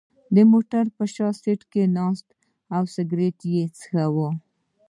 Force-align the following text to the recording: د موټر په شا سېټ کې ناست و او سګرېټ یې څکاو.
د 0.35 0.37
موټر 0.51 0.85
په 0.95 1.03
شا 1.13 1.27
سېټ 1.41 1.61
کې 1.71 1.83
ناست 1.97 2.27
و 2.33 2.35
او 2.75 2.83
سګرېټ 2.93 3.39
یې 3.53 3.63
څکاو. 3.77 4.29